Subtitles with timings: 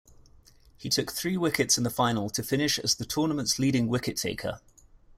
[0.77, 4.59] He took three wickets in the final to finish as the tournament's leading wicket-taker.